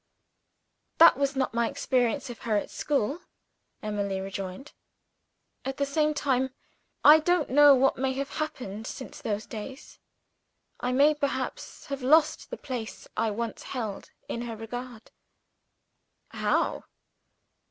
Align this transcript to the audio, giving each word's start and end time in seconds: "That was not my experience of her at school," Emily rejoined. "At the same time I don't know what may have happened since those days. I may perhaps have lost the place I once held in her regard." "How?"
"That 0.97 1.15
was 1.15 1.35
not 1.35 1.53
my 1.53 1.69
experience 1.69 2.31
of 2.31 2.39
her 2.39 2.57
at 2.57 2.71
school," 2.71 3.21
Emily 3.83 4.19
rejoined. 4.19 4.71
"At 5.63 5.77
the 5.77 5.85
same 5.85 6.15
time 6.15 6.55
I 7.05 7.19
don't 7.19 7.51
know 7.51 7.75
what 7.75 7.97
may 7.99 8.13
have 8.13 8.37
happened 8.41 8.87
since 8.87 9.21
those 9.21 9.45
days. 9.45 9.99
I 10.79 10.91
may 10.91 11.13
perhaps 11.13 11.85
have 11.85 12.01
lost 12.01 12.49
the 12.49 12.57
place 12.57 13.07
I 13.15 13.29
once 13.29 13.61
held 13.61 14.09
in 14.27 14.41
her 14.41 14.55
regard." 14.57 15.11
"How?" 16.29 16.85